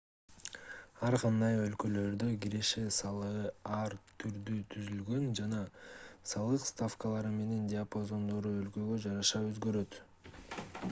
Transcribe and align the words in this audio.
ар 1.07 1.15
кандай 1.23 1.57
өлкөлөрдө 1.63 2.29
киреше 2.45 2.81
салыгы 2.95 3.43
ар 3.79 3.93
түрдүү 4.23 4.55
түзүлгөн 4.75 5.27
жана 5.39 5.59
салык 6.31 6.65
ставкалары 6.69 7.33
менен 7.35 7.69
диапазондору 7.75 8.55
өлкөгө 8.63 8.97
жараша 9.05 9.43
өзгөрөт 9.51 9.99